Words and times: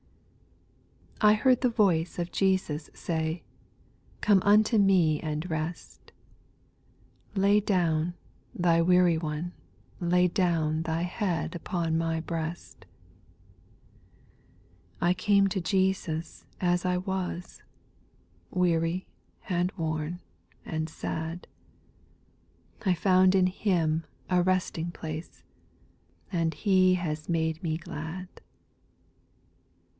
1. 1.21 1.35
T 1.35 1.41
HEARD 1.43 1.61
the 1.61 1.69
voice 1.69 2.17
of 2.17 2.31
Jeaus 2.31 2.89
say, 2.95 3.43
jl 4.19 4.21
Come 4.21 4.41
unto 4.43 4.79
me 4.79 5.19
and 5.19 5.47
rest; 5.47 6.11
Lay 7.35 7.59
down, 7.59 8.15
thou 8.55 8.81
weary 8.83 9.19
one, 9.19 9.53
lay 9.99 10.27
down 10.27 10.81
Thy 10.81 11.03
head 11.03 11.53
upon 11.53 11.99
my 11.99 12.19
breast. 12.19 12.87
I 14.99 15.13
came 15.13 15.45
to 15.49 15.61
Jesus 15.61 16.47
as 16.59 16.83
I 16.83 16.97
was, 16.97 17.61
Weary, 18.49 19.07
and 19.47 19.71
worn, 19.77 20.21
and 20.65 20.89
sad, 20.89 21.45
I 22.83 22.95
found 22.95 23.35
in 23.35 23.45
Him 23.45 24.05
a 24.27 24.41
resting 24.41 24.89
place, 24.89 25.43
And 26.31 26.55
He 26.55 26.95
has 26.95 27.29
made 27.29 27.61
me 27.61 27.77
glad. 27.77 28.27